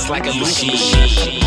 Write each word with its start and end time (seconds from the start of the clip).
It's 0.00 0.08
like 0.08 0.28
a 0.28 0.38
machine. 0.38 1.42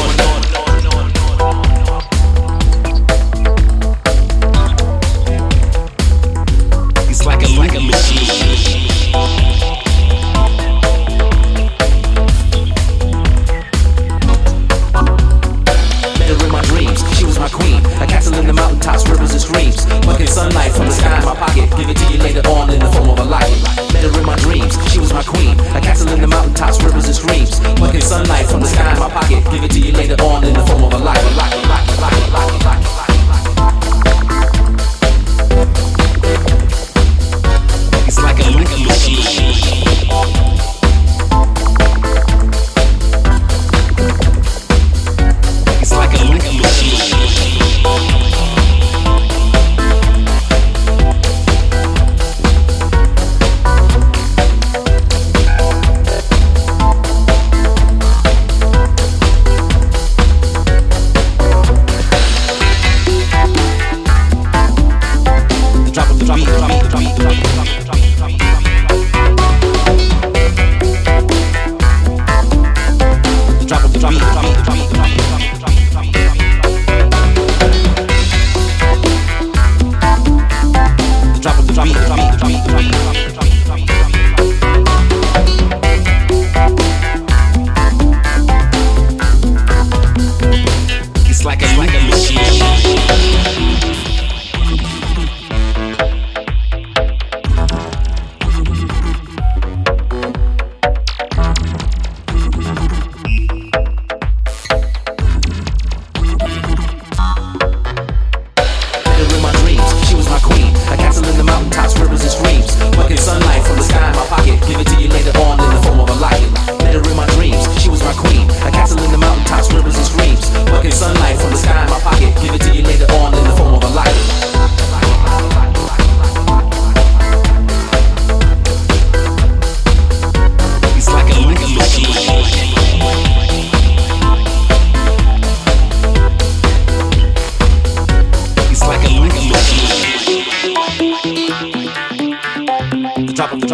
on. 0.00 0.49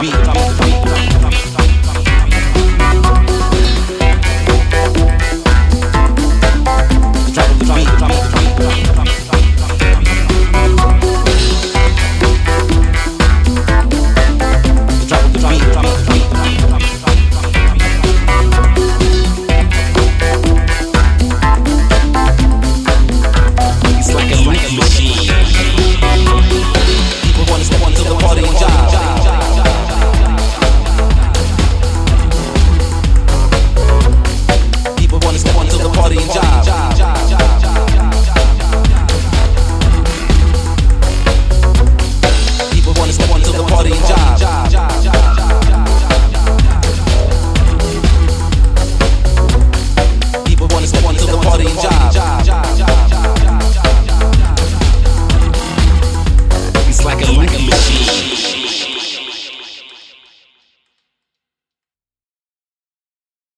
beat. 0.00 0.53